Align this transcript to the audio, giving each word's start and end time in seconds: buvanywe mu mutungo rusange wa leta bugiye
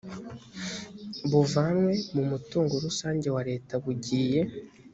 buvanywe 1.31 1.93
mu 2.13 2.23
mutungo 2.31 2.73
rusange 2.85 3.27
wa 3.35 3.41
leta 3.49 3.73
bugiye 3.83 4.41